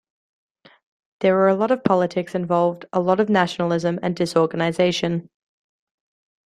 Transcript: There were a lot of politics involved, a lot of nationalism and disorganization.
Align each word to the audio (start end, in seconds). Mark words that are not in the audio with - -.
There 1.19 1.35
were 1.35 1.47
a 1.49 1.53
lot 1.53 1.69
of 1.69 1.83
politics 1.83 2.33
involved, 2.33 2.85
a 2.91 2.99
lot 2.99 3.19
of 3.19 3.29
nationalism 3.29 3.99
and 4.01 4.15
disorganization. 4.15 5.29